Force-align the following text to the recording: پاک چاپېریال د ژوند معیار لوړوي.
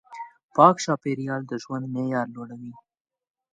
پاک 0.55 0.75
چاپېریال 0.83 1.41
د 1.47 1.53
ژوند 1.63 1.85
معیار 1.93 2.27
لوړوي. 2.35 2.73